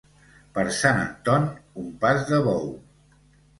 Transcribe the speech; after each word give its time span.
Per 0.55 0.63
Sant 0.77 0.97
Anton, 1.01 1.45
un 1.83 1.93
pas 2.07 2.27
de 2.33 2.43
bou. 2.51 2.69